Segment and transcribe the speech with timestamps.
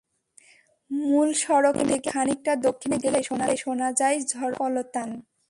[0.91, 3.23] মূল সড়ক থেকে নেমে খানিকটা দক্ষিণে গেলেই
[3.61, 5.09] শোনা যায় ঝরনা কলতান।